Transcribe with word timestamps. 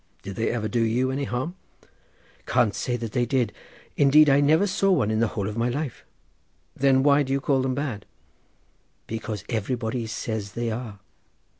"Did 0.23 0.35
they 0.35 0.49
ever 0.49 0.67
do 0.67 0.81
you 0.81 1.11
any 1.11 1.25
harm?" 1.25 1.53
"Can't 2.47 2.73
say 2.73 2.97
they 2.97 3.27
did. 3.27 3.53
Indeed 3.95 4.31
I 4.31 4.41
never 4.41 4.65
saw 4.65 4.89
one 4.91 5.11
in 5.11 5.19
the 5.19 5.27
whole 5.27 5.47
of 5.47 5.57
my 5.57 5.69
life." 5.69 6.03
"Then 6.75 7.03
why 7.03 7.21
do 7.21 7.31
you 7.31 7.39
call 7.39 7.61
them 7.61 7.75
bad?" 7.75 8.07
"Because 9.05 9.43
everybody 9.47 10.07
says 10.07 10.53
they 10.53 10.71
are." 10.71 10.97